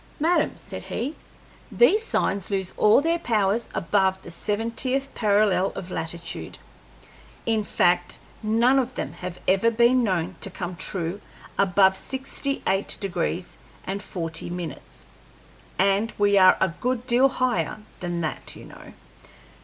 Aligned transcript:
"Madam," 0.19 0.53
said 0.57 0.81
he, 0.81 1.15
"these 1.71 2.03
signs 2.03 2.49
lose 2.49 2.73
all 2.75 3.01
their 3.01 3.19
powers 3.19 3.69
above 3.75 4.19
the 4.23 4.31
seventieth 4.31 5.13
parallel 5.13 5.67
of 5.75 5.91
latitude. 5.91 6.57
In 7.45 7.63
fact, 7.63 8.17
none 8.41 8.79
of 8.79 8.95
them 8.95 9.13
have 9.13 9.39
ever 9.47 9.69
been 9.69 10.03
known 10.03 10.37
to 10.41 10.49
come 10.49 10.75
true 10.75 11.21
above 11.55 11.95
sixty 11.95 12.63
eight 12.65 12.97
degrees 12.99 13.57
and 13.85 14.01
forty 14.01 14.49
minutes, 14.49 15.05
and 15.77 16.11
we 16.17 16.35
are 16.35 16.57
a 16.59 16.69
good 16.81 17.05
deal 17.05 17.29
higher 17.29 17.77
than 17.99 18.21
that, 18.21 18.55
you 18.55 18.65
know." 18.65 18.93